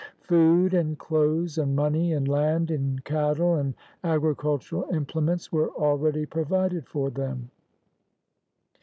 [0.21, 6.87] Food and clothes and money and land and cattle and agricultural implements were already provided
[6.87, 7.51] for them.